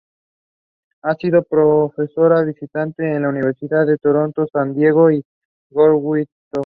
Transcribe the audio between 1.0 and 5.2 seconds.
Ha sido profesora visitante en las universidades de Toronto, San Diego